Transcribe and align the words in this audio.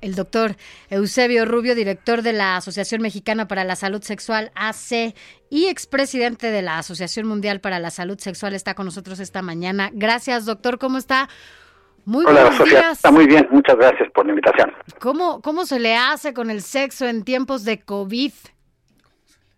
El 0.00 0.14
doctor 0.14 0.56
Eusebio 0.90 1.44
Rubio, 1.44 1.74
director 1.74 2.22
de 2.22 2.32
la 2.32 2.56
Asociación 2.56 3.02
Mexicana 3.02 3.48
para 3.48 3.64
la 3.64 3.76
Salud 3.76 4.02
Sexual, 4.02 4.50
AC, 4.54 5.14
y 5.50 5.66
expresidente 5.66 6.50
de 6.50 6.62
la 6.62 6.78
Asociación 6.78 7.26
Mundial 7.26 7.60
para 7.60 7.78
la 7.78 7.90
Salud 7.90 8.18
Sexual, 8.18 8.54
está 8.54 8.74
con 8.74 8.86
nosotros 8.86 9.20
esta 9.20 9.42
mañana. 9.42 9.90
Gracias, 9.92 10.44
doctor. 10.44 10.78
¿Cómo 10.78 10.98
está? 10.98 11.28
Muy 12.04 12.24
Hola, 12.24 12.52
Sofía. 12.52 12.92
Está 12.92 13.10
muy 13.10 13.26
bien. 13.26 13.48
Muchas 13.50 13.76
gracias 13.76 14.08
por 14.12 14.26
la 14.26 14.30
invitación. 14.30 14.72
¿Cómo, 15.00 15.40
¿Cómo 15.42 15.66
se 15.66 15.80
le 15.80 15.96
hace 15.96 16.32
con 16.32 16.50
el 16.50 16.62
sexo 16.62 17.06
en 17.06 17.24
tiempos 17.24 17.64
de 17.64 17.80
COVID? 17.80 18.32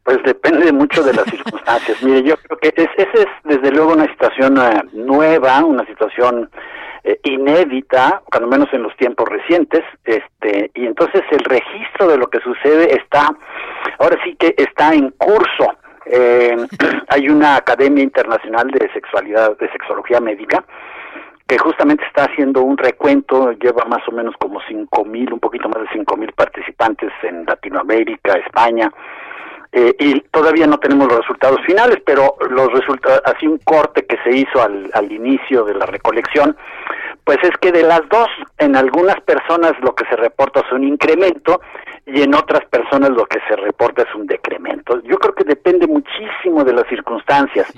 Pues 0.02 0.18
depende 0.24 0.72
mucho 0.72 1.02
de 1.02 1.12
las 1.12 1.24
circunstancias. 1.30 2.02
Mire, 2.02 2.22
yo 2.22 2.36
creo 2.38 2.58
que 2.58 2.68
es, 2.74 2.88
esa 2.96 3.22
es 3.22 3.26
desde 3.44 3.70
luego 3.70 3.92
una 3.92 4.06
situación 4.06 4.56
eh, 4.56 4.82
nueva, 4.94 5.62
una 5.62 5.84
situación 5.84 6.50
eh, 7.08 7.20
inédita, 7.22 8.20
cuando 8.30 8.50
menos 8.50 8.68
en 8.74 8.82
los 8.82 8.94
tiempos 8.98 9.26
recientes, 9.30 9.82
este, 10.04 10.70
y 10.74 10.84
entonces 10.84 11.22
el 11.30 11.38
registro 11.38 12.06
de 12.06 12.18
lo 12.18 12.28
que 12.28 12.38
sucede 12.40 12.94
está, 12.96 13.34
ahora 13.98 14.18
sí 14.22 14.36
que 14.36 14.54
está 14.58 14.92
en 14.92 15.08
curso. 15.12 15.74
Eh, 16.04 16.54
hay 17.08 17.28
una 17.30 17.56
academia 17.56 18.04
internacional 18.04 18.70
de 18.70 18.92
sexualidad, 18.92 19.56
de 19.56 19.70
sexología 19.70 20.20
médica, 20.20 20.62
que 21.46 21.56
justamente 21.56 22.04
está 22.04 22.24
haciendo 22.24 22.60
un 22.60 22.76
recuento, 22.76 23.52
lleva 23.52 23.86
más 23.86 24.06
o 24.06 24.12
menos 24.12 24.34
como 24.38 24.60
cinco 24.68 25.06
mil, 25.06 25.32
un 25.32 25.40
poquito 25.40 25.66
más 25.70 25.80
de 25.84 25.88
cinco 25.94 26.14
mil 26.14 26.30
participantes 26.32 27.10
en 27.22 27.46
Latinoamérica, 27.46 28.34
España, 28.34 28.92
eh, 29.72 29.94
y 29.98 30.20
todavía 30.30 30.66
no 30.66 30.78
tenemos 30.78 31.08
los 31.08 31.18
resultados 31.18 31.60
finales, 31.66 31.98
pero 32.04 32.36
los 32.48 32.72
resultados, 32.72 33.20
así 33.24 33.46
un 33.46 33.58
corte 33.58 34.06
que 34.06 34.16
se 34.24 34.36
hizo 34.36 34.62
al, 34.62 34.90
al 34.94 35.12
inicio 35.12 35.64
de 35.64 35.74
la 35.74 35.86
recolección, 35.86 36.56
pues 37.24 37.38
es 37.42 37.50
que 37.60 37.72
de 37.72 37.82
las 37.82 38.00
dos, 38.08 38.28
en 38.56 38.74
algunas 38.74 39.20
personas 39.20 39.72
lo 39.82 39.94
que 39.94 40.06
se 40.06 40.16
reporta 40.16 40.60
es 40.60 40.72
un 40.72 40.84
incremento 40.84 41.60
y 42.06 42.22
en 42.22 42.34
otras 42.34 42.64
personas 42.66 43.10
lo 43.10 43.26
que 43.26 43.38
se 43.46 43.56
reporta 43.56 44.02
es 44.02 44.14
un 44.14 44.26
decremento. 44.26 45.02
Yo 45.02 45.18
creo 45.18 45.34
que 45.34 45.44
depende 45.44 45.86
muchísimo 45.86 46.64
de 46.64 46.72
las 46.72 46.88
circunstancias 46.88 47.70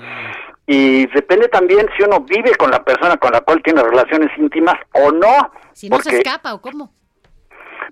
y 0.65 1.05
depende 1.07 1.49
también 1.49 1.89
si 1.97 2.03
uno 2.03 2.21
vive 2.21 2.55
con 2.55 2.71
la 2.71 2.81
persona 2.81 3.17
con 3.17 3.33
la 3.33 3.41
cual 3.41 3.61
tiene 3.61 3.83
relaciones 3.83 4.29
íntimas 4.37 4.75
o 4.93 5.11
no. 5.11 5.51
Si 5.73 5.89
no 5.89 5.99
se 5.99 6.15
escapa 6.15 6.53
o 6.53 6.61
cómo. 6.61 6.93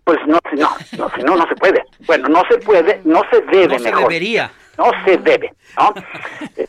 Pues 0.04 0.18
no, 0.28 0.40
no, 0.58 0.70
no, 0.98 1.12
no, 1.26 1.36
no 1.38 1.48
se 1.48 1.56
puede. 1.56 1.84
Bueno, 2.06 2.30
no 2.30 2.44
se 2.50 2.58
puede, 2.60 3.02
no 3.06 3.22
se 3.32 3.42
debe 3.42 3.68
No 3.68 3.80
se 3.80 3.86
mejor. 3.86 4.02
debería. 4.04 4.52
No 4.78 4.92
se 5.06 5.18
debe, 5.18 5.54
¿no? 5.78 5.94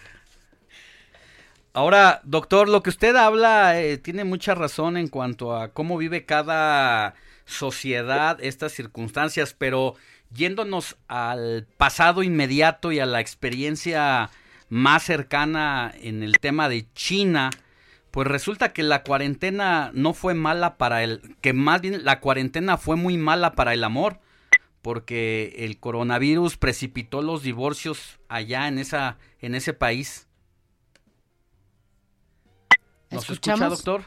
Ahora, 1.73 2.21
doctor, 2.25 2.69
lo 2.69 2.83
que 2.83 2.91
usted 2.91 3.15
habla 3.15 3.81
eh, 3.81 3.97
tiene 3.97 4.25
mucha 4.25 4.55
razón 4.57 4.97
en 4.97 5.07
cuanto 5.07 5.55
a 5.57 5.69
cómo 5.69 5.97
vive 5.97 6.25
cada 6.27 7.15
sociedad 7.45 8.39
estas 8.41 8.73
circunstancias, 8.73 9.55
pero 9.57 9.95
yéndonos 10.31 10.97
al 11.07 11.67
pasado 11.77 12.25
inmediato 12.25 12.91
y 12.91 12.99
a 12.99 13.07
la 13.07 13.21
experiencia 13.21 14.31
más 14.69 15.05
cercana 15.05 15.93
en 16.01 16.25
el 16.25 16.39
tema 16.41 16.69
de 16.69 16.87
China, 16.93 17.51
pues 18.11 18.27
resulta 18.27 18.73
que 18.73 18.83
la 18.83 19.03
cuarentena 19.03 19.91
no 19.95 20.15
fue 20.15 20.35
mala 20.35 20.77
para 20.77 21.03
el, 21.05 21.37
que 21.41 21.53
más 21.53 21.81
bien 21.81 22.05
la 22.05 22.21
cuarentena 22.21 22.77
fue 22.77 22.97
muy 22.97 23.17
mala 23.17 23.53
para 23.53 23.73
el 23.75 23.85
amor, 23.85 24.19
porque 24.83 25.55
el 25.59 25.79
coronavirus 25.79 26.57
precipitó 26.57 27.23
los 27.23 27.43
divorcios 27.43 28.19
allá 28.29 28.67
en 28.69 28.79
esa, 28.79 29.19
en 29.41 29.55
ese 29.55 29.75
país. 29.75 30.27
¿Nos 33.11 33.29
escucha, 33.29 33.69
doctor? 33.69 34.05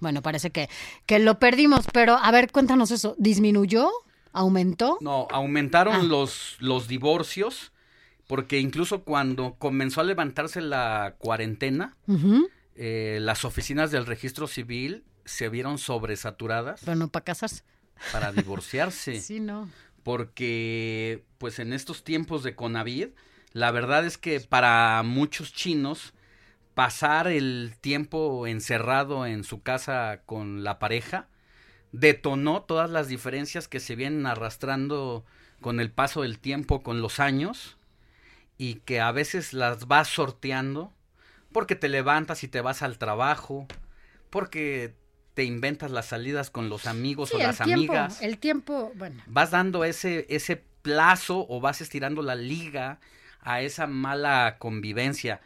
Bueno, 0.00 0.22
parece 0.22 0.50
que, 0.50 0.68
que 1.06 1.18
lo 1.18 1.38
perdimos, 1.38 1.86
pero 1.92 2.16
a 2.16 2.30
ver, 2.30 2.50
cuéntanos 2.52 2.90
eso. 2.90 3.14
¿Disminuyó? 3.18 3.88
¿Aumentó? 4.32 4.98
No, 5.00 5.26
aumentaron 5.30 5.94
Ah. 5.94 6.02
los, 6.02 6.56
los 6.60 6.86
divorcios, 6.86 7.72
porque 8.26 8.60
incluso 8.60 9.02
cuando 9.04 9.54
comenzó 9.54 10.00
a 10.00 10.04
levantarse 10.04 10.60
la 10.60 11.14
cuarentena, 11.18 11.96
Ujú, 12.06 12.48
eh, 12.78 13.18
las 13.20 13.44
oficinas 13.44 13.90
del 13.90 14.06
registro 14.06 14.46
civil 14.46 15.04
se 15.24 15.48
vieron 15.50 15.76
sobresaturadas 15.78 16.80
Pero 16.84 16.96
no 16.96 17.08
para 17.08 17.24
casarse. 17.24 17.62
para 18.12 18.32
divorciarse. 18.32 19.20
Sí, 19.20 19.40
no. 19.40 19.68
porque 20.04 21.24
pues 21.38 21.58
en 21.58 21.72
estos 21.72 22.02
tiempos 22.04 22.42
de 22.42 22.54
Conavid, 22.56 23.08
la 23.52 23.70
verdad 23.70 24.06
es 24.06 24.16
que 24.18 24.40
para 24.40 25.02
muchos 25.04 25.52
chinos 25.52 26.14
pasar 26.74 27.26
el 27.26 27.74
tiempo 27.80 28.46
encerrado 28.46 29.26
en 29.26 29.44
su 29.44 29.62
casa 29.62 30.22
con 30.26 30.62
la 30.64 30.78
pareja 30.78 31.28
detonó 31.92 32.62
todas 32.62 32.88
las 32.90 33.08
diferencias 33.08 33.66
que 33.68 33.80
se 33.80 33.96
vienen 33.96 34.26
arrastrando 34.26 35.24
con 35.60 35.80
el 35.80 35.90
paso 35.90 36.22
del 36.22 36.38
tiempo, 36.38 36.82
con 36.82 37.00
los 37.02 37.18
años, 37.18 37.78
y 38.58 38.74
que 38.76 39.00
a 39.00 39.10
veces 39.10 39.52
las 39.52 39.88
vas 39.88 40.08
sorteando 40.08 40.92
porque 41.58 41.74
te 41.74 41.88
levantas 41.88 42.44
y 42.44 42.48
te 42.48 42.60
vas 42.60 42.82
al 42.82 42.98
trabajo, 42.98 43.66
porque 44.30 44.94
te 45.34 45.42
inventas 45.42 45.90
las 45.90 46.06
salidas 46.06 46.50
con 46.50 46.68
los 46.68 46.86
amigos 46.86 47.30
Sí, 47.30 47.34
o 47.34 47.38
el 47.38 47.42
las 47.42 47.58
tiempo, 47.58 47.72
amigas 47.72 48.22
el 48.22 48.38
tiempo, 48.38 48.92
bueno. 48.94 49.20
vas 49.26 49.50
dando 49.50 49.82
ese, 49.82 50.24
ese 50.28 50.62
plazo 50.82 51.44
o 51.48 51.60
vas 51.60 51.80
estirando 51.80 52.22
la 52.22 52.36
liga 52.36 53.00
a 53.40 53.60
esa 53.60 53.88
mala 53.88 54.54
convivencia. 54.60 55.40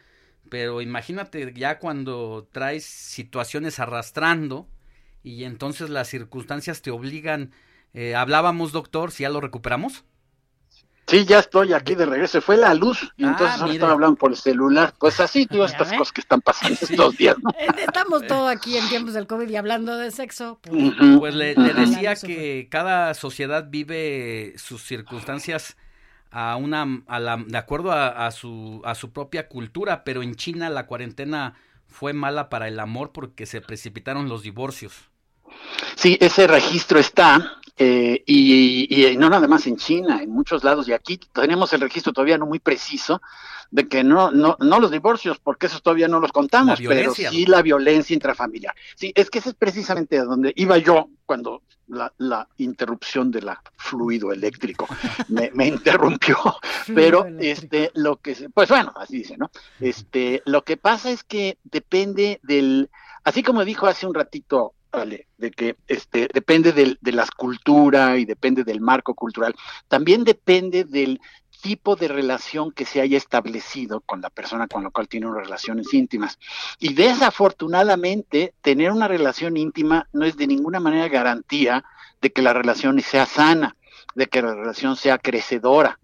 Pero 0.50 0.82
imagínate 0.82 1.50
ya 1.54 1.78
cuando 1.78 2.46
traes 2.52 2.84
situaciones 2.84 3.80
arrastrando 3.80 4.68
y 5.22 5.44
entonces 5.44 5.88
las 5.88 6.08
circunstancias 6.08 6.82
te 6.82 6.90
obligan. 6.90 7.52
eh, 7.94 8.14
hablábamos, 8.14 8.72
doctor, 8.72 9.12
si 9.12 9.22
ya 9.22 9.30
lo 9.30 9.40
recuperamos. 9.40 10.04
Sí, 11.12 11.26
ya 11.26 11.40
estoy 11.40 11.72
aquí 11.74 11.94
de 11.94 12.06
regreso. 12.06 12.40
Fue 12.40 12.56
la 12.56 12.72
luz 12.74 13.12
y 13.18 13.24
Ah, 13.24 13.28
entonces 13.28 13.60
ahora 13.60 13.72
están 13.74 13.90
hablando 13.90 14.16
por 14.16 14.30
el 14.30 14.36
celular. 14.36 14.94
Pues 14.98 15.20
así, 15.20 15.46
todas 15.46 15.70
Ya 15.72 15.76
estas 15.78 15.90
ve. 15.90 15.98
cosas 15.98 16.12
que 16.12 16.20
están 16.22 16.40
pasando 16.40 16.74
estos 16.82 17.16
días, 17.18 17.36
¿no? 17.42 17.50
Eh, 17.58 17.66
Estamos 17.86 18.26
todos 18.26 18.50
aquí 18.50 18.76
en 18.78 18.88
tiempos 18.88 19.14
del 19.14 19.26
COVID 19.26 19.48
y 19.48 19.56
hablando 19.56 19.96
de 19.96 20.10
sexo. 20.10 20.58
pues. 20.62 20.74
Pues 21.18 21.34
le, 21.34 21.54
le 21.54 21.72
Ujú. 21.72 21.80
decía 21.80 22.14
que 22.16 22.68
cada 22.70 23.12
sociedad 23.14 23.66
vive 23.70 24.54
sus 24.56 24.82
circunstancias 24.84 25.76
a 26.30 26.56
una, 26.56 27.02
a 27.06 27.20
la, 27.20 27.36
de 27.36 27.58
acuerdo 27.58 27.92
a, 27.92 28.26
a 28.26 28.30
su, 28.30 28.80
a 28.84 28.94
su 28.94 29.12
propia 29.12 29.48
cultura, 29.48 30.02
pero 30.04 30.22
en 30.22 30.34
China 30.34 30.70
la 30.70 30.86
cuarentena 30.86 31.54
fue 31.86 32.14
mala 32.14 32.48
para 32.48 32.68
el 32.68 32.80
amor 32.80 33.12
porque 33.12 33.44
se 33.44 33.60
precipitaron 33.60 34.28
los 34.30 34.42
divorcios. 34.42 35.11
Sí, 35.94 36.16
ese 36.20 36.46
registro 36.46 36.98
está, 36.98 37.58
eh, 37.78 38.22
y, 38.26 39.10
y 39.12 39.16
no 39.16 39.28
nada 39.30 39.48
más 39.48 39.66
en 39.66 39.76
China, 39.76 40.22
en 40.22 40.30
muchos 40.30 40.62
lados, 40.64 40.88
y 40.88 40.92
aquí 40.92 41.18
tenemos 41.32 41.72
el 41.72 41.80
registro 41.80 42.12
todavía 42.12 42.38
no 42.38 42.46
muy 42.46 42.58
preciso 42.58 43.20
de 43.70 43.88
que 43.88 44.04
no, 44.04 44.30
no, 44.30 44.56
no 44.60 44.80
los 44.80 44.90
divorcios, 44.90 45.38
porque 45.42 45.66
esos 45.66 45.82
todavía 45.82 46.06
no 46.06 46.20
los 46.20 46.30
contamos, 46.30 46.78
pero 46.98 47.14
sí 47.30 47.46
la 47.46 47.62
violencia 47.62 48.12
intrafamiliar. 48.12 48.74
Sí, 48.96 49.12
es 49.14 49.30
que 49.30 49.38
ese 49.38 49.48
es 49.50 49.54
precisamente 49.54 50.18
a 50.18 50.24
donde 50.24 50.52
iba 50.56 50.76
yo 50.76 51.08
cuando 51.24 51.62
la, 51.88 52.12
la 52.18 52.46
interrupción 52.58 53.30
de 53.30 53.40
la 53.40 53.62
fluido 53.76 54.30
eléctrico 54.30 54.86
me, 55.28 55.50
me 55.54 55.66
interrumpió, 55.68 56.36
pero 56.94 57.24
este 57.40 57.90
lo 57.94 58.16
que 58.16 58.34
se- 58.34 58.50
pues 58.50 58.68
bueno, 58.68 58.92
así 58.94 59.16
dice, 59.18 59.38
¿no? 59.38 59.50
Este, 59.80 60.42
lo 60.44 60.62
que 60.64 60.76
pasa 60.76 61.10
es 61.10 61.24
que 61.24 61.56
depende 61.64 62.40
del, 62.42 62.90
así 63.24 63.42
como 63.42 63.64
dijo 63.64 63.86
hace 63.86 64.06
un 64.06 64.12
ratito 64.14 64.74
De 65.38 65.50
que 65.50 65.76
este 65.88 66.28
depende 66.32 66.72
del, 66.72 66.98
de 67.00 67.12
la 67.12 67.26
cultura 67.36 68.18
y 68.18 68.26
depende 68.26 68.62
del 68.62 68.80
marco 68.80 69.14
cultural, 69.14 69.54
también 69.88 70.22
depende 70.22 70.84
del 70.84 71.18
tipo 71.62 71.96
de 71.96 72.08
relación 72.08 72.72
que 72.72 72.84
se 72.84 73.00
haya 73.00 73.16
establecido 73.16 74.00
con 74.00 74.20
la 74.20 74.28
persona 74.28 74.66
con 74.66 74.82
la 74.82 74.90
cual 74.90 75.08
tiene 75.08 75.28
unas 75.28 75.44
relaciones 75.44 75.94
íntimas. 75.94 76.38
Y 76.78 76.92
desafortunadamente, 76.92 78.52
tener 78.60 78.90
una 78.90 79.08
relación 79.08 79.56
íntima 79.56 80.08
no 80.12 80.26
es 80.26 80.36
de 80.36 80.48
ninguna 80.48 80.80
manera 80.80 81.08
garantía 81.08 81.84
de 82.20 82.32
que 82.32 82.42
la 82.42 82.52
relación 82.52 83.00
sea 83.00 83.26
sana, 83.26 83.76
de 84.14 84.26
que 84.26 84.42
la 84.42 84.54
relación 84.54 84.96
sea 84.96 85.18
crecedora. 85.18 85.98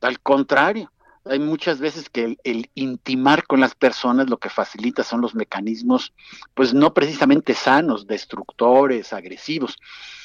Al 0.00 0.20
contrario, 0.20 0.92
hay 1.24 1.38
muchas 1.38 1.78
veces 1.80 2.08
que 2.10 2.36
el, 2.44 2.70
intimar 2.74 3.46
con 3.46 3.60
las 3.60 3.74
personas 3.74 4.28
lo 4.28 4.38
que 4.38 4.50
facilita 4.50 5.02
son 5.02 5.20
los 5.20 5.34
mecanismos, 5.34 6.12
pues 6.54 6.74
no 6.74 6.92
precisamente 6.92 7.54
sanos, 7.54 8.06
destructores, 8.06 9.12
agresivos. 9.12 9.78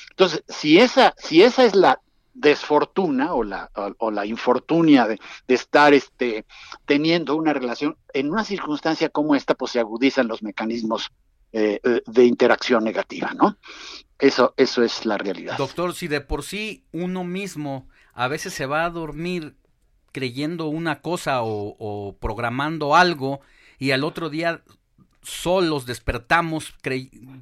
Entonces, 0.09 0.43
si 0.47 0.79
esa, 0.79 1.13
si 1.17 1.43
esa 1.43 1.63
es 1.63 1.75
la 1.75 2.01
desfortuna 2.33 3.33
o 3.33 3.43
la, 3.43 3.69
o, 3.97 4.11
la 4.11 4.25
infortunia 4.25 5.07
de, 5.07 5.19
estar 5.47 5.93
este, 5.93 6.45
teniendo 6.85 7.35
una 7.35 7.53
relación, 7.53 7.97
en 8.13 8.31
una 8.31 8.43
circunstancia 8.43 9.09
como 9.09 9.35
esta, 9.35 9.55
pues 9.55 9.71
se 9.71 9.79
agudizan 9.79 10.27
los 10.27 10.43
mecanismos 10.43 11.11
eh, 11.51 11.79
eh, 11.83 12.01
de 12.05 12.25
interacción 12.25 12.83
negativa, 12.83 13.33
¿no? 13.33 13.57
Eso, 14.19 14.53
eso 14.57 14.83
es 14.83 15.05
la 15.05 15.17
realidad. 15.17 15.57
Doctor, 15.57 15.93
si 15.93 16.07
de 16.07 16.21
por 16.21 16.43
sí 16.43 16.83
uno 16.91 17.23
mismo 17.23 17.87
a 18.13 18.27
veces 18.27 18.53
se 18.53 18.65
va 18.65 18.83
a 18.83 18.89
dormir 18.89 19.55
creyendo 20.11 20.67
una 20.67 21.01
cosa 21.01 21.39
o, 21.41 22.17
programando 22.19 22.95
algo 22.95 23.41
y 23.77 23.91
al 23.91 24.03
otro 24.03 24.29
día 24.29 24.61
solos 25.21 25.85
despertamos 25.85 26.73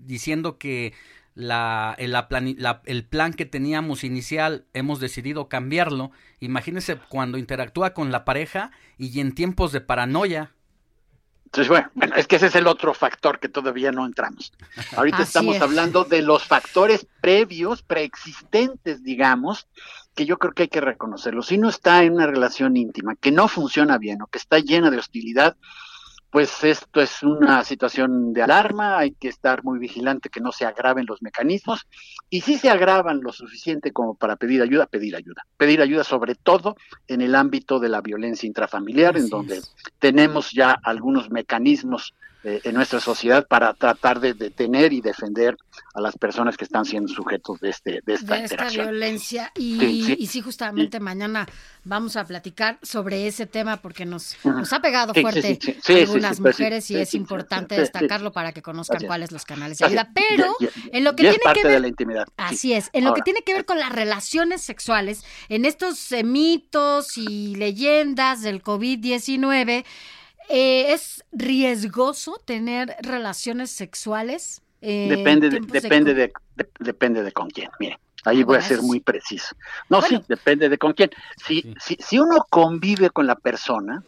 diciendo 0.05 0.57
que 0.57 0.93
la, 1.35 1.95
el, 1.99 3.05
plan 3.05 3.33
que 3.33 3.45
teníamos 3.45 4.03
inicial 4.03 4.65
hemos 4.73 4.99
decidido 4.99 5.47
cambiarlo. 5.47 6.11
Imagínese 6.39 6.97
cuando 7.09 7.37
interactúa 7.37 7.93
con 7.93 8.11
la 8.11 8.25
pareja 8.25 8.71
y 8.97 9.19
en 9.19 9.33
tiempos 9.33 9.71
de 9.71 9.81
paranoia. 9.81 10.51
Entonces, 11.47 11.69
bueno, 11.69 11.89
bueno, 11.93 12.15
es 12.17 12.27
que 12.27 12.35
ese 12.35 12.47
es 12.47 12.55
el 12.55 12.67
otro 12.67 12.93
factor 12.93 13.39
que 13.39 13.47
todavía 13.47 13.93
no 13.93 14.05
entramos. 14.05 14.51
Ahorita 14.97 15.23
estamos 15.23 15.61
hablando 15.61 16.03
de 16.03 16.21
los 16.21 16.43
factores 16.43 17.07
previos, 17.21 17.81
preexistentes, 17.83 19.01
digamos, 19.01 19.65
que 20.13 20.25
yo 20.25 20.37
creo 20.39 20.51
que 20.51 20.63
hay 20.63 20.67
que 20.67 20.81
reconocerlo. 20.81 21.41
Si 21.41 21.57
uno 21.57 21.69
está 21.69 22.03
en 22.03 22.15
una 22.15 22.27
relación 22.27 22.75
íntima 22.75 23.15
que 23.15 23.31
no 23.31 23.47
funciona 23.47 23.97
bien 23.97 24.21
o 24.21 24.27
que 24.27 24.39
está 24.39 24.59
llena 24.59 24.91
de 24.91 24.97
hostilidad, 24.97 25.55
pues 26.29 26.63
esto 26.63 27.01
es 27.01 27.23
una 27.23 27.63
situación 27.63 28.33
de 28.33 28.43
alarma, 28.43 28.97
hay 28.97 29.11
que 29.11 29.29
estar 29.29 29.63
muy 29.63 29.79
vigilante 29.79 30.29
que 30.29 30.41
no 30.41 30.51
se 30.51 30.65
agraven 30.65 31.05
los 31.07 31.21
mecanismos 31.21 31.87
y 32.29 32.41
si 32.41 32.57
se 32.57 32.69
agravan 32.69 33.21
lo 33.21 33.31
suficiente 33.31 33.93
como 33.93 34.15
para 34.15 34.35
pedir 34.35 34.61
ayuda, 34.61 34.87
pedir 34.87 35.15
ayuda. 35.15 35.45
Pedir 35.55 35.81
ayuda 35.81 36.03
sobre 36.03 36.35
todo 36.35 36.75
en 37.07 37.21
el 37.21 37.33
ámbito 37.33 37.79
de 37.79 37.89
la 37.89 38.01
violencia 38.01 38.45
intrafamiliar, 38.45 39.17
en 39.17 39.29
donde 39.29 39.61
tenemos 39.99 40.51
ya 40.51 40.77
algunos 40.83 41.29
mecanismos 41.29 42.13
eh, 42.47 42.61
en 42.63 42.75
nuestra 42.75 43.01
sociedad 43.01 43.45
para 43.45 43.73
tratar 43.73 44.21
de 44.21 44.33
detener 44.33 44.93
y 44.93 45.01
defender 45.01 45.57
a 45.93 45.99
las 45.99 46.17
personas 46.17 46.55
que 46.55 46.63
están 46.63 46.85
siendo 46.85 47.11
sujetos 47.13 47.59
de, 47.59 47.71
este, 47.71 48.01
de 48.05 48.13
esta, 48.13 48.37
de 48.37 48.69
violencia. 48.69 49.51
Y 49.57 50.25
sí, 50.27 50.39
justamente 50.39 51.01
mañana 51.01 51.45
vamos 51.83 52.15
a 52.15 52.25
platicar 52.25 52.79
sobre 52.81 53.27
ese 53.27 53.47
tema 53.47 53.77
porque 53.77 54.05
nos, 54.05 54.37
nos 54.45 54.71
ha 54.71 54.79
pegado 54.79 55.13
fuerte 55.13 55.59
algunas 55.89 56.39
pues 56.39 56.55
mujeres 56.55 56.89
y 56.89 56.95
es 56.95 57.13
importante 57.15 57.75
destacarlo 57.75 58.31
para 58.31 58.53
que 58.53 58.61
conozcan 58.61 59.05
cuáles 59.05 59.33
los 59.33 59.43
canales 59.43 59.79
de 59.79 59.85
ayuda. 59.85 60.09
Pero 60.13 60.55
en 60.93 61.03
lo 61.03 61.17
que 61.17 61.23
tiene 61.23 61.53
que 61.53 61.67
ver... 61.67 61.81
la 61.81 61.87
intimidad. 61.89 62.27
Así 62.37 62.71
es, 62.71 62.89
en 62.93 63.03
lo 63.03 63.13
que 63.13 63.23
tiene 63.23 63.41
que 63.41 63.53
ver 63.53 63.65
con 63.65 63.77
las 63.77 63.91
relaciones 63.91 64.61
sexuales, 64.61 65.25
en 65.49 65.65
estos 65.65 66.13
eh, 66.13 66.23
mitos 66.23 67.17
y 67.17 67.57
leyendas 67.57 68.41
del 68.41 68.63
COVID-19, 68.63 69.83
eh, 70.49 70.93
¿Es 70.93 71.23
riesgoso 71.31 72.41
tener 72.43 72.95
relaciones 73.01 73.71
sexuales? 73.71 74.61
Eh, 74.81 75.07
depende, 75.09 75.49
de, 75.49 75.59
depende, 75.59 76.13
de, 76.13 76.31
depende 76.79 77.23
de 77.23 77.31
con 77.31 77.49
quién. 77.49 77.69
Mire, 77.79 77.99
ahí 78.25 78.41
ah, 78.41 78.45
voy 78.45 78.57
a 78.57 78.61
ser 78.61 78.81
muy 78.81 78.99
preciso. 78.99 79.55
No, 79.89 80.01
sí, 80.01 80.21
depende 80.27 80.69
de 80.69 80.77
con 80.77 80.93
quién. 80.93 81.09
Si, 81.43 81.73
si, 81.79 81.97
si 81.99 82.19
uno 82.19 82.45
convive 82.49 83.09
con 83.09 83.27
la 83.27 83.35
persona, 83.35 84.03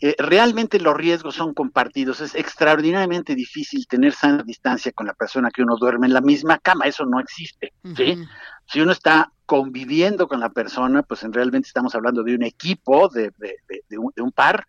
eh, 0.00 0.16
realmente 0.18 0.80
los 0.80 0.96
riesgos 0.96 1.36
son 1.36 1.54
compartidos. 1.54 2.20
Es 2.20 2.34
extraordinariamente 2.34 3.34
difícil 3.34 3.86
tener 3.86 4.12
sana 4.12 4.42
distancia 4.42 4.92
con 4.92 5.06
la 5.06 5.14
persona 5.14 5.50
que 5.50 5.62
uno 5.62 5.76
duerme 5.76 6.08
en 6.08 6.14
la 6.14 6.20
misma 6.20 6.58
cama. 6.58 6.86
Eso 6.86 7.06
no 7.06 7.20
existe. 7.20 7.72
¿sí? 7.96 8.18
Si 8.66 8.80
uno 8.80 8.92
está 8.92 9.30
conviviendo 9.46 10.26
con 10.26 10.40
la 10.40 10.48
persona, 10.48 11.02
pues 11.02 11.22
en 11.22 11.32
realmente 11.32 11.68
estamos 11.68 11.94
hablando 11.94 12.22
de 12.24 12.34
un 12.34 12.42
equipo, 12.42 13.08
de, 13.08 13.32
de 13.38 14.22
un 14.22 14.32
par 14.32 14.66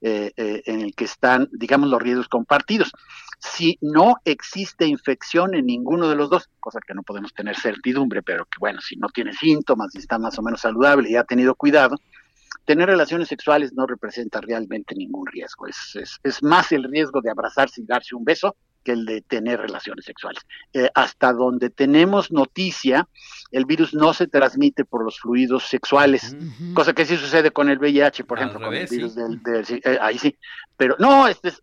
eh, 0.00 0.32
eh, 0.36 0.62
en 0.66 0.80
el 0.80 0.94
que 0.94 1.04
están, 1.04 1.48
digamos, 1.52 1.88
los 1.88 2.02
riesgos 2.02 2.28
compartidos. 2.28 2.92
Si 3.38 3.78
no 3.80 4.16
existe 4.24 4.86
infección 4.86 5.54
en 5.54 5.66
ninguno 5.66 6.08
de 6.08 6.16
los 6.16 6.30
dos, 6.30 6.48
cosa 6.60 6.80
que 6.86 6.94
no 6.94 7.02
podemos 7.02 7.32
tener 7.32 7.56
certidumbre, 7.56 8.22
pero 8.22 8.44
que 8.44 8.58
bueno, 8.58 8.80
si 8.80 8.96
no 8.96 9.08
tiene 9.08 9.32
síntomas 9.32 9.94
y 9.94 9.98
está 9.98 10.18
más 10.18 10.38
o 10.38 10.42
menos 10.42 10.60
saludable 10.60 11.10
y 11.10 11.16
ha 11.16 11.24
tenido 11.24 11.54
cuidado, 11.54 11.96
tener 12.64 12.88
relaciones 12.88 13.28
sexuales 13.28 13.72
no 13.72 13.86
representa 13.86 14.40
realmente 14.40 14.94
ningún 14.94 15.26
riesgo. 15.26 15.66
Es, 15.66 15.94
es, 15.94 16.18
es 16.22 16.42
más 16.42 16.72
el 16.72 16.84
riesgo 16.84 17.20
de 17.20 17.30
abrazarse 17.30 17.80
y 17.80 17.86
darse 17.86 18.14
un 18.14 18.24
beso 18.24 18.56
que 18.86 18.92
el 18.92 19.04
de 19.04 19.20
tener 19.20 19.60
relaciones 19.60 20.04
sexuales. 20.04 20.40
Eh, 20.72 20.88
hasta 20.94 21.32
donde 21.32 21.70
tenemos 21.70 22.30
noticia, 22.30 23.08
el 23.50 23.64
virus 23.64 23.94
no 23.94 24.14
se 24.14 24.28
transmite 24.28 24.84
por 24.84 25.04
los 25.04 25.18
fluidos 25.18 25.64
sexuales, 25.64 26.36
cosa 26.72 26.92
que 26.92 27.04
sí 27.04 27.16
sucede 27.16 27.50
con 27.50 27.68
el 27.68 27.80
VIH, 27.80 28.22
por 28.22 28.38
ejemplo, 28.38 28.60
con 28.60 28.72
el 28.72 28.86
virus 28.86 29.16
del, 29.16 29.40
eh, 29.44 29.98
ahí 30.00 30.18
sí, 30.18 30.36
pero 30.76 30.94
no, 31.00 31.26
este 31.26 31.48
es, 31.48 31.62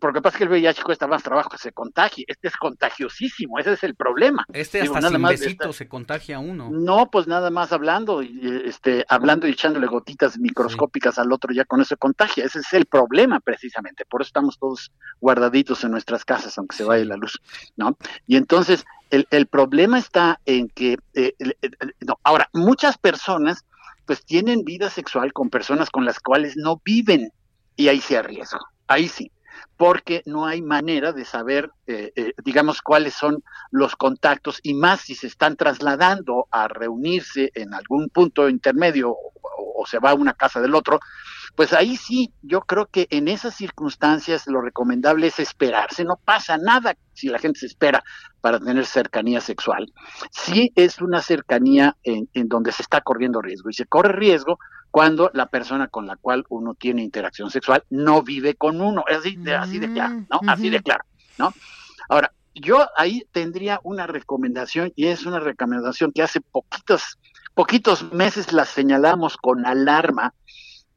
porque 0.00 0.22
pasa 0.22 0.38
que 0.38 0.44
el 0.44 0.50
VIH 0.50 0.82
cuesta 0.82 1.06
más 1.06 1.22
trabajo 1.22 1.50
que 1.50 1.58
se 1.58 1.72
contagie. 1.72 2.24
Este 2.26 2.48
es 2.48 2.56
contagiosísimo, 2.56 3.58
ese 3.58 3.74
es 3.74 3.84
el 3.84 3.94
problema. 3.94 4.46
Este 4.52 4.80
hasta 4.80 5.08
sin 5.08 5.22
besito 5.22 5.72
se 5.72 5.88
contagia 5.88 6.38
uno. 6.38 6.70
No, 6.70 7.10
pues 7.10 7.26
nada 7.26 7.50
más 7.50 7.72
hablando, 7.72 8.22
y, 8.22 8.62
este, 8.64 9.04
hablando 9.08 9.46
y 9.46 9.50
echándole 9.50 9.86
gotitas 9.86 10.38
microscópicas 10.38 11.18
al 11.18 11.32
otro, 11.32 11.52
ya 11.52 11.64
con 11.64 11.82
eso 11.82 11.96
contagia. 11.96 12.44
Ese 12.44 12.60
es 12.60 12.72
el 12.72 12.86
problema 12.86 13.40
precisamente. 13.40 14.04
Por 14.06 14.22
eso 14.22 14.28
estamos 14.28 14.58
todos 14.58 14.90
guardaditos 15.20 15.84
en 15.84 15.90
nuestras 15.90 16.24
casas, 16.24 16.56
aunque 16.56 16.76
se 16.76 16.84
vaya 16.84 17.04
la 17.04 17.16
luz, 17.16 17.38
¿no? 17.76 17.96
Y 18.26 18.36
entonces, 18.36 18.86
el, 19.10 19.26
el 19.30 19.46
problema 19.46 19.98
está 19.98 20.40
en 20.46 20.68
que, 20.68 20.96
eh, 21.14 21.34
no, 22.00 22.18
ahora, 22.22 22.48
muchas 22.52 22.96
personas 22.96 23.64
pues 24.06 24.24
tienen 24.24 24.64
vida 24.64 24.88
sexual 24.88 25.34
con 25.34 25.50
personas 25.50 25.90
con 25.90 26.06
las 26.06 26.18
cuales 26.18 26.56
no 26.56 26.80
viven 26.82 27.30
y 27.76 27.88
ahí 27.88 28.00
se 28.00 28.16
arriesga, 28.16 28.60
ahí 28.86 29.06
sí 29.06 29.30
porque 29.76 30.22
no 30.26 30.46
hay 30.46 30.62
manera 30.62 31.12
de 31.12 31.24
saber, 31.24 31.70
eh, 31.86 32.12
eh, 32.16 32.32
digamos, 32.44 32.82
cuáles 32.82 33.14
son 33.14 33.42
los 33.70 33.96
contactos 33.96 34.58
y 34.62 34.74
más 34.74 35.02
si 35.02 35.14
se 35.14 35.26
están 35.26 35.56
trasladando 35.56 36.46
a 36.50 36.68
reunirse 36.68 37.50
en 37.54 37.74
algún 37.74 38.08
punto 38.08 38.48
intermedio 38.48 39.10
o, 39.10 39.86
se 39.86 39.98
va 39.98 40.10
a 40.10 40.14
una 40.14 40.34
casa 40.34 40.60
del 40.60 40.74
otro, 40.74 41.00
pues 41.54 41.72
ahí 41.72 41.96
sí, 41.96 42.32
yo 42.42 42.60
creo 42.62 42.86
que 42.86 43.06
en 43.10 43.28
esas 43.28 43.54
circunstancias 43.54 44.46
lo 44.46 44.60
recomendable 44.60 45.28
es 45.28 45.38
esperarse, 45.38 46.04
no 46.04 46.16
pasa 46.16 46.58
nada 46.58 46.96
si 47.14 47.28
la 47.28 47.38
gente 47.38 47.60
se 47.60 47.66
espera 47.66 48.04
para 48.40 48.58
tener 48.58 48.84
cercanía 48.84 49.40
sexual. 49.40 49.90
Sí 50.30 50.72
es 50.74 51.00
una 51.00 51.22
cercanía 51.22 51.96
en, 52.02 52.28
en 52.34 52.48
donde 52.48 52.72
se 52.72 52.82
está 52.82 53.00
corriendo 53.00 53.40
riesgo 53.40 53.70
y 53.70 53.74
se 53.74 53.86
corre 53.86 54.12
riesgo 54.12 54.58
cuando 54.90 55.30
la 55.34 55.46
persona 55.46 55.88
con 55.88 56.06
la 56.06 56.16
cual 56.16 56.44
uno 56.48 56.74
tiene 56.74 57.02
interacción 57.02 57.50
sexual 57.50 57.84
no 57.90 58.22
vive 58.22 58.54
con 58.54 58.80
uno, 58.80 59.04
es 59.08 59.18
así 59.18 59.36
de, 59.36 59.54
así 59.54 59.78
de 59.78 59.92
claro, 59.92 60.24
¿no? 60.30 60.40
Así 60.46 60.70
de 60.70 60.82
claro, 60.82 61.04
¿no? 61.38 61.52
Ahora, 62.08 62.32
yo 62.54 62.88
ahí 62.96 63.24
tendría 63.32 63.80
una 63.82 64.06
recomendación 64.06 64.92
y 64.96 65.06
es 65.06 65.26
una 65.26 65.40
recomendación 65.40 66.12
que 66.12 66.22
hace 66.22 66.40
poquitos, 66.40 67.18
poquitos 67.54 68.12
meses 68.12 68.52
la 68.52 68.64
señalamos 68.64 69.36
con 69.36 69.66
alarma, 69.66 70.34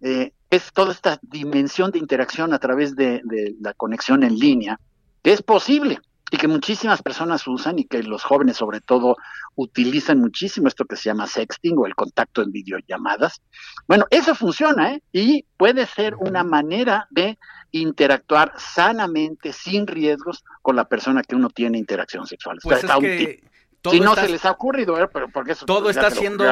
eh, 0.01 0.33
es 0.49 0.71
toda 0.73 0.91
esta 0.91 1.19
dimensión 1.21 1.91
de 1.91 1.99
interacción 1.99 2.53
a 2.53 2.59
través 2.59 2.95
de, 2.95 3.21
de 3.23 3.55
la 3.61 3.73
conexión 3.73 4.23
en 4.23 4.37
línea, 4.37 4.79
que 5.21 5.33
es 5.33 5.41
posible, 5.41 5.99
y 6.31 6.37
que 6.37 6.47
muchísimas 6.47 7.01
personas 7.01 7.45
usan 7.45 7.77
y 7.77 7.83
que 7.83 8.01
los 8.01 8.23
jóvenes 8.23 8.55
sobre 8.55 8.79
todo 8.79 9.17
utilizan 9.55 10.19
muchísimo 10.19 10.69
esto 10.69 10.85
que 10.85 10.95
se 10.95 11.09
llama 11.09 11.27
sexting 11.27 11.77
o 11.77 11.85
el 11.85 11.93
contacto 11.93 12.41
en 12.41 12.53
videollamadas. 12.53 13.41
Bueno, 13.85 14.05
eso 14.09 14.33
funciona 14.33 14.93
¿eh? 14.93 15.03
y 15.11 15.45
puede 15.57 15.85
ser 15.85 16.15
una 16.15 16.45
manera 16.45 17.05
de 17.09 17.37
interactuar 17.71 18.53
sanamente, 18.57 19.51
sin 19.51 19.85
riesgos, 19.85 20.45
con 20.61 20.77
la 20.77 20.85
persona 20.85 21.21
que 21.21 21.35
uno 21.35 21.49
tiene 21.49 21.77
interacción 21.77 22.25
sexual. 22.25 22.59
Pues 22.63 22.81
es 22.81 22.89
que 22.89 23.43
si 23.89 23.99
no 23.99 24.15
se 24.15 24.29
les 24.29 24.45
ha 24.45 24.51
ocurrido, 24.51 24.99
¿eh? 24.99 25.07
pero 25.11 25.29
porque 25.29 25.53
eso 25.53 25.65
todo 25.65 25.89
está 25.89 26.11
siendo 26.11 26.43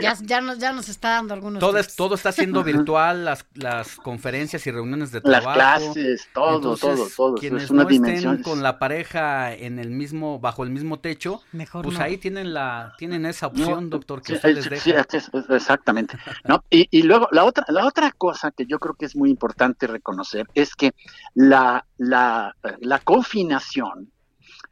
ya, 0.00 0.14
ya, 0.22 0.40
nos, 0.40 0.58
ya 0.58 0.72
nos 0.72 0.88
está 0.88 1.10
dando 1.10 1.32
algunos 1.32 1.60
todo, 1.60 1.80
todo 1.96 2.14
está 2.14 2.32
siendo 2.32 2.62
virtual 2.62 3.24
las, 3.24 3.46
las 3.54 3.96
conferencias 3.96 4.66
y 4.66 4.70
reuniones 4.70 5.10
de 5.10 5.20
trabajo. 5.20 5.58
las 5.58 5.82
clases 5.82 6.28
todo 6.34 6.76
todo 6.76 7.08
todo. 7.16 7.34
Quienes 7.36 7.70
no 7.70 7.88
estén 7.88 8.42
con 8.42 8.62
la 8.62 8.78
pareja 8.78 9.54
en 9.54 9.78
el 9.78 9.90
mismo 9.90 10.38
bajo 10.38 10.62
el 10.62 10.70
mismo 10.70 10.98
techo 10.98 11.42
Mejor 11.52 11.84
pues 11.84 11.98
ahí 12.00 12.18
tienen 12.18 12.52
la 12.52 12.94
tienen 12.98 13.24
esa 13.24 13.46
opción 13.46 13.88
doctor 13.88 14.20
que 14.20 14.34
ustedes 14.34 14.68
dejan 14.68 15.06
exactamente. 15.50 16.18
No 16.44 16.64
y, 16.68 16.88
y 16.90 17.02
luego 17.02 17.28
la 17.30 17.44
otra 17.44 17.64
la 17.68 17.86
otra 17.86 18.10
cosa 18.12 18.50
que 18.50 18.66
yo 18.66 18.78
creo 18.78 18.94
que 18.94 19.06
es 19.06 19.16
muy 19.16 19.30
importante 19.30 19.86
reconocer 19.86 20.46
es 20.54 20.74
que 20.74 20.94
la 21.34 21.86
la 21.96 22.56
la 22.80 22.98
confinación 22.98 24.10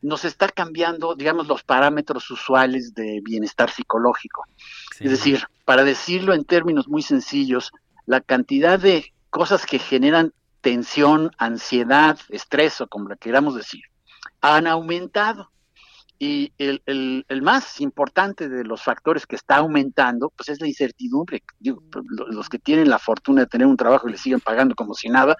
nos 0.03 0.25
está 0.25 0.49
cambiando, 0.49 1.15
digamos, 1.15 1.47
los 1.47 1.63
parámetros 1.63 2.31
usuales 2.31 2.93
de 2.93 3.21
bienestar 3.23 3.71
psicológico. 3.71 4.45
Es 4.99 5.11
decir, 5.11 5.47
para 5.65 5.85
decirlo 5.85 6.35
en 6.35 6.45
términos 6.45 6.89
muy 6.89 7.03
sencillos, 7.03 7.73
la 8.07 8.21
cantidad 8.21 8.79
de 8.79 9.13
cosas 9.31 9.65
que 9.65 9.79
generan 9.79 10.33
tensión, 10.61 11.31
ansiedad, 11.39 12.19
estrés 12.29 12.81
o 12.81 12.89
como 12.89 13.09
le 13.09 13.17
queramos 13.17 13.55
decir, 13.55 13.83
han 14.41 14.67
aumentado. 14.67 15.51
Y 16.25 16.53
el, 16.57 16.81
el, 16.87 17.27
el, 17.29 17.43
más 17.43 17.81
importante 17.81 18.49
de 18.49 18.63
los 18.63 18.81
factores 18.81 19.27
que 19.27 19.35
está 19.35 19.57
aumentando, 19.57 20.33
pues 20.37 20.51
es 20.51 20.61
la 20.61 20.69
incertidumbre. 20.69 21.43
Digo, 21.59 21.83
pues, 21.91 22.05
los 22.09 22.49
que 22.49 22.61
tienen 22.61 22.91
la 22.91 23.01
fortuna 23.01 23.41
de 23.41 23.49
tener 23.49 23.67
un 23.67 23.77
trabajo 23.77 24.09
y 24.09 24.13
le 24.13 24.19
siguen 24.19 24.39
pagando 24.39 24.77
como 24.77 24.95
si 24.95 25.09
nada, 25.09 25.37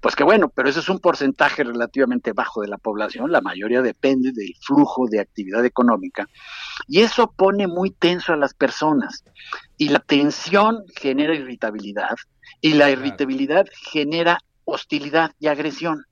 pues 0.00 0.16
que 0.16 0.24
bueno, 0.24 0.48
pero 0.48 0.68
eso 0.68 0.80
es 0.80 0.88
un 0.88 0.98
porcentaje 0.98 1.62
relativamente 1.62 2.32
bajo 2.32 2.62
de 2.62 2.66
la 2.66 2.78
población. 2.78 3.30
La 3.30 3.42
mayoría 3.42 3.80
depende 3.80 4.32
del 4.32 4.52
flujo 4.60 5.06
de 5.08 5.20
actividad 5.20 5.64
económica. 5.64 6.26
Y 6.88 7.02
eso 7.02 7.30
pone 7.30 7.68
muy 7.68 7.92
tenso 7.92 8.32
a 8.32 8.36
las 8.36 8.54
personas. 8.54 9.22
Y 9.78 9.90
la 9.90 10.00
tensión 10.00 10.82
genera 10.96 11.32
irritabilidad. 11.32 12.16
Y 12.60 12.74
la 12.74 12.90
irritabilidad 12.90 13.66
genera 13.92 14.40
hostilidad 14.64 15.30
y 15.38 15.46
agresión. 15.46 16.04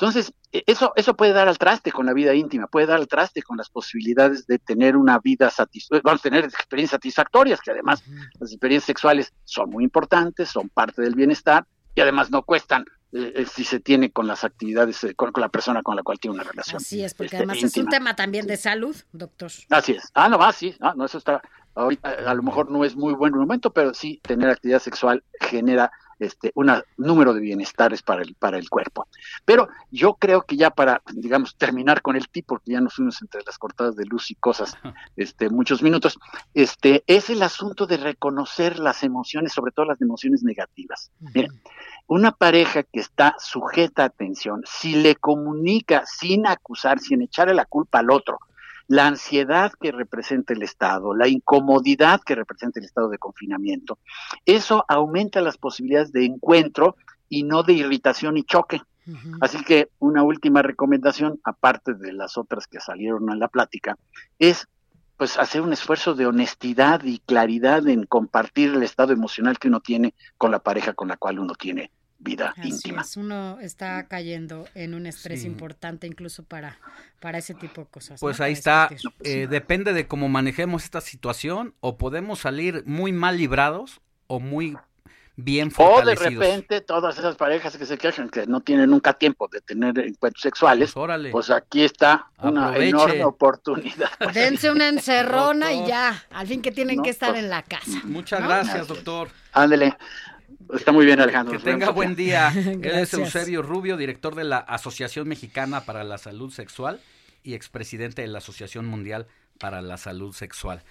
Entonces, 0.00 0.32
e, 0.52 0.62
eso, 0.66 0.92
eso 0.94 1.14
puede 1.14 1.32
dar 1.32 1.48
al 1.48 1.58
traste 1.58 1.90
con 1.90 2.06
la 2.06 2.12
vida 2.12 2.32
íntima, 2.32 2.68
puede 2.68 2.86
dar 2.86 2.98
al 2.98 3.08
traste 3.08 3.42
con 3.42 3.56
las 3.56 3.68
posibilidades 3.68 4.46
de 4.46 4.60
tener 4.60 4.96
una 4.96 5.18
vida 5.18 5.50
satisfactoria, 5.50 6.02
vamos 6.04 6.20
a 6.20 6.22
tener 6.22 6.44
experiencias 6.44 6.98
satisfactorias, 6.98 7.60
que 7.60 7.72
además 7.72 8.04
las 8.38 8.52
experiencias 8.52 8.86
sexuales 8.86 9.32
son 9.44 9.70
muy 9.70 9.82
importantes, 9.82 10.48
son 10.50 10.68
parte 10.68 11.02
del 11.02 11.16
bienestar 11.16 11.66
y 11.96 12.00
además 12.00 12.30
no 12.30 12.42
cuestan 12.42 12.84
eh, 13.10 13.32
eh 13.36 13.46
si 13.46 13.64
se 13.64 13.80
tiene 13.80 14.12
con 14.12 14.28
las 14.28 14.44
actividades, 14.44 15.02
eh, 15.02 15.14
con, 15.16 15.32
con, 15.32 15.40
la 15.40 15.48
persona 15.48 15.82
con 15.82 15.96
la 15.96 16.04
cual 16.04 16.20
tiene 16.20 16.36
una 16.36 16.44
relación. 16.44 16.76
Así 16.76 17.02
es, 17.02 17.14
porque 17.14 17.26
este, 17.26 17.38
además 17.38 17.56
íntima. 17.56 17.68
es 17.68 17.76
un 17.78 17.88
tema 17.88 18.14
también 18.14 18.46
de 18.46 18.56
salud, 18.56 18.96
doctor. 19.12 19.50
Así 19.70 19.92
es. 19.92 20.10
Ah, 20.14 20.28
no, 20.28 20.36
ah, 20.40 20.52
sí, 20.52 20.76
ah, 20.80 20.94
no, 20.96 21.06
eso 21.06 21.18
está, 21.18 21.42
ahorita 21.74 22.08
a 22.08 22.34
lo 22.34 22.42
mejor 22.44 22.70
no 22.70 22.84
es 22.84 22.94
muy 22.94 23.14
buen 23.14 23.34
momento, 23.34 23.72
pero 23.72 23.94
sí 23.94 24.20
tener 24.22 24.48
actividad 24.48 24.78
sexual 24.78 25.24
genera 25.40 25.90
este, 26.18 26.52
un 26.54 26.72
número 26.96 27.34
de 27.34 27.40
bienestares 27.40 28.02
para 28.02 28.22
el, 28.22 28.34
para 28.34 28.58
el 28.58 28.68
cuerpo. 28.68 29.08
Pero 29.44 29.68
yo 29.90 30.14
creo 30.14 30.42
que 30.42 30.56
ya 30.56 30.70
para, 30.70 31.02
digamos, 31.12 31.56
terminar 31.56 32.02
con 32.02 32.16
el 32.16 32.28
tipo, 32.28 32.54
porque 32.54 32.72
ya 32.72 32.80
nos 32.80 32.94
fuimos 32.94 33.20
entre 33.22 33.42
las 33.44 33.58
cortadas 33.58 33.96
de 33.96 34.04
luz 34.06 34.30
y 34.30 34.34
cosas, 34.34 34.76
este, 35.16 35.50
muchos 35.50 35.82
minutos, 35.82 36.18
este, 36.54 37.04
es 37.06 37.30
el 37.30 37.42
asunto 37.42 37.86
de 37.86 37.96
reconocer 37.96 38.78
las 38.78 39.02
emociones, 39.02 39.52
sobre 39.52 39.72
todo 39.72 39.86
las 39.86 40.00
emociones 40.00 40.42
negativas. 40.42 41.10
Una 42.06 42.32
pareja 42.32 42.82
que 42.82 43.00
está 43.00 43.36
sujeta 43.38 44.04
a 44.04 44.08
tensión, 44.08 44.62
si 44.66 44.96
le 44.96 45.16
comunica 45.16 46.04
sin 46.06 46.46
acusar, 46.46 47.00
sin 47.00 47.22
echarle 47.22 47.54
la 47.54 47.66
culpa 47.66 47.98
al 47.98 48.10
otro, 48.10 48.38
la 48.88 49.06
ansiedad 49.06 49.72
que 49.78 49.92
representa 49.92 50.54
el 50.54 50.62
estado, 50.62 51.14
la 51.14 51.28
incomodidad 51.28 52.20
que 52.22 52.34
representa 52.34 52.80
el 52.80 52.86
estado 52.86 53.10
de 53.10 53.18
confinamiento, 53.18 53.98
eso 54.46 54.84
aumenta 54.88 55.42
las 55.42 55.58
posibilidades 55.58 56.10
de 56.10 56.24
encuentro 56.24 56.96
y 57.28 57.44
no 57.44 57.62
de 57.62 57.74
irritación 57.74 58.38
y 58.38 58.44
choque. 58.44 58.80
Uh 59.06 59.12
-huh. 59.12 59.38
Así 59.42 59.62
que 59.62 59.90
una 59.98 60.22
última 60.22 60.62
recomendación, 60.62 61.38
aparte 61.44 61.94
de 61.94 62.12
las 62.14 62.38
otras 62.38 62.66
que 62.66 62.80
salieron 62.80 63.30
en 63.30 63.38
la 63.38 63.48
plática, 63.48 63.96
es 64.38 64.66
pues 65.18 65.36
hacer 65.36 65.60
un 65.62 65.72
esfuerzo 65.72 66.14
de 66.14 66.26
honestidad 66.26 67.02
y 67.02 67.18
claridad 67.18 67.86
en 67.88 68.04
compartir 68.04 68.70
el 68.70 68.84
estado 68.84 69.12
emocional 69.12 69.58
que 69.58 69.68
uno 69.68 69.80
tiene 69.80 70.14
con 70.38 70.52
la 70.52 70.60
pareja 70.60 70.94
con 70.94 71.08
la 71.08 71.16
cual 71.16 71.40
uno 71.40 71.54
tiene 71.54 71.90
vida 72.18 72.54
Así 72.56 72.68
íntima. 72.68 73.02
Es, 73.02 73.16
uno 73.16 73.58
está 73.60 74.06
cayendo 74.08 74.66
en 74.74 74.94
un 74.94 75.06
estrés 75.06 75.42
sí. 75.42 75.46
importante 75.46 76.06
incluso 76.06 76.42
para, 76.42 76.78
para 77.20 77.38
ese 77.38 77.54
tipo 77.54 77.82
de 77.82 77.86
cosas. 77.88 78.20
Pues 78.20 78.38
¿no? 78.38 78.44
ahí 78.44 78.52
está, 78.52 78.90
eh, 79.22 79.46
depende 79.48 79.92
de 79.92 80.06
cómo 80.06 80.28
manejemos 80.28 80.84
esta 80.84 81.00
situación 81.00 81.74
o 81.80 81.96
podemos 81.96 82.40
salir 82.40 82.82
muy 82.86 83.12
mal 83.12 83.36
librados 83.36 84.00
o 84.26 84.40
muy 84.40 84.76
bien 85.36 85.70
fortalecidos. 85.70 86.36
O 86.36 86.40
de 86.40 86.46
repente 86.46 86.80
todas 86.80 87.16
esas 87.16 87.36
parejas 87.36 87.76
que 87.76 87.86
se 87.86 87.96
quejan 87.96 88.28
que 88.28 88.46
no 88.46 88.60
tienen 88.60 88.90
nunca 88.90 89.12
tiempo 89.12 89.48
de 89.48 89.60
tener 89.60 89.96
encuentros 90.00 90.42
sexuales, 90.42 90.92
pues, 90.92 91.28
pues 91.30 91.50
aquí 91.50 91.84
está 91.84 92.26
una 92.42 92.68
Aproveche. 92.68 92.88
enorme 92.90 93.24
oportunidad. 93.24 94.10
Dense 94.34 94.70
una 94.70 94.88
encerrona 94.88 95.72
y 95.72 95.86
ya, 95.86 96.24
al 96.30 96.46
fin 96.48 96.60
que 96.60 96.72
tienen 96.72 96.96
no, 96.96 97.02
que 97.04 97.10
estar 97.10 97.30
pues, 97.30 97.44
en 97.44 97.50
la 97.50 97.62
casa. 97.62 98.00
Muchas 98.04 98.40
¿no? 98.40 98.48
gracias, 98.48 98.88
doctor. 98.88 99.28
Ándele. 99.52 99.96
Está 100.72 100.92
muy 100.92 101.06
bien, 101.06 101.20
Alejandro. 101.20 101.56
Que 101.58 101.64
tenga 101.64 101.90
buen 101.90 102.14
día. 102.16 102.52
Él 102.54 102.84
es 102.84 103.14
Eusebio 103.14 103.62
Rubio, 103.62 103.96
director 103.96 104.34
de 104.34 104.44
la 104.44 104.58
Asociación 104.58 105.28
Mexicana 105.28 105.82
para 105.82 106.04
la 106.04 106.18
Salud 106.18 106.52
Sexual 106.52 107.00
y 107.42 107.54
expresidente 107.54 108.22
de 108.22 108.28
la 108.28 108.38
Asociación 108.38 108.86
Mundial 108.86 109.26
para 109.58 109.82
la 109.82 109.96
Salud 109.96 110.34
Sexual. 110.34 110.82